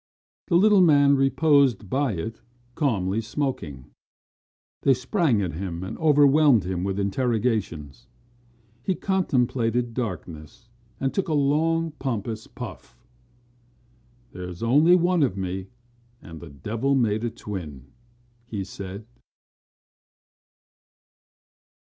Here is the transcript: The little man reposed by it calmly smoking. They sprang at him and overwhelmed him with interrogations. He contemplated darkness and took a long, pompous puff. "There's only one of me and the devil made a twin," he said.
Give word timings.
The 0.47 0.55
little 0.55 0.81
man 0.81 1.15
reposed 1.15 1.87
by 1.87 2.13
it 2.13 2.41
calmly 2.73 3.21
smoking. 3.21 3.91
They 4.81 4.95
sprang 4.95 5.43
at 5.43 5.53
him 5.53 5.83
and 5.83 5.95
overwhelmed 5.99 6.63
him 6.63 6.83
with 6.83 6.97
interrogations. 6.99 8.07
He 8.81 8.95
contemplated 8.95 9.93
darkness 9.93 10.69
and 10.99 11.13
took 11.13 11.27
a 11.27 11.35
long, 11.35 11.91
pompous 11.99 12.47
puff. 12.47 12.97
"There's 14.31 14.63
only 14.63 14.95
one 14.95 15.21
of 15.21 15.37
me 15.37 15.67
and 16.19 16.41
the 16.41 16.49
devil 16.49 16.95
made 16.95 17.23
a 17.23 17.29
twin," 17.29 17.85
he 18.47 18.63
said. 18.63 19.05